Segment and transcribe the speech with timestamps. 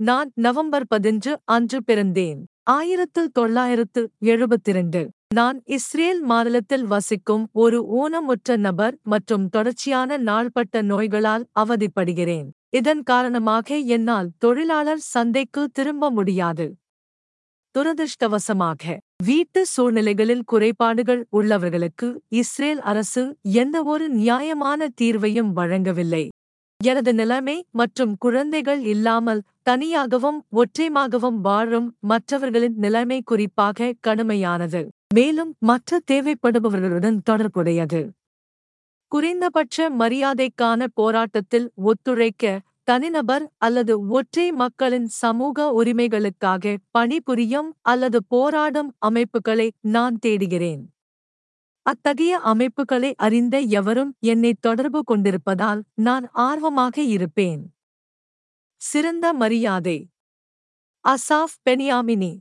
[0.00, 2.38] நான் நவம்பர் பதினஞ்சு அன்று பிறந்தேன்.
[2.62, 5.02] ஆயிரத்து தொள்ளாயிரத்து எழுபத்திரண்டு.
[5.34, 12.48] நான் இஸ்ரேல் மாநிலத்தில் வசிக்கும் ஒரு ஊனமுற்ற நபர் மற்றும் தொடர்ச்சியான நாள்பட்ட நோய்களால் அவதிப்படுகிறேன்.
[12.70, 16.66] இதன் காரணமாக என்னால் தொழிலாளர் சந்தைக்கு திரும்ப முடியாது.
[17.74, 26.24] துரதிருஷ்டவசமாக வீட்டு சூழ்நிலைகளில் குறைபாடுகள் உள்ளவர்களுக்கு இஸ்ரேல் அரசு எந்தவொரு நியாயமான தீர்வையும் வழங்கவில்லை.
[26.80, 34.82] எனது நிலைமை மற்றும் குழந்தைகள் இல்லாமல் தனியாகவும் ஒற்றைமாகவும் வாழும் மற்றவர்களின் நிலைமை குறிப்பாக கடுமையானது.
[35.14, 38.02] மேலும் மற்ற தேவைப்படுபவர்களுடன் தொடர்புடையது.
[39.12, 50.18] குறைந்தபட்ச மரியாதைக்கான போராட்டத்தில் ஒத்துழைக்க தனிநபர் அல்லது ஒற்றை மக்களின் சமூக உரிமைகளுக்காக பணிபுரியும் அல்லது போராடும் அமைப்புகளை நான்
[50.18, 50.93] தேடுகிறேன்.
[51.86, 57.62] அத்தகைய அமைப்புகளை அறிந்த எவரும் என்னை தொடர்பு கொண்டிருப்பதால் நான் ஆர்வமாக இருப்பேன்.
[58.80, 59.98] சிறந்த மரியாதை.
[61.04, 62.32] Asaf Benyamini.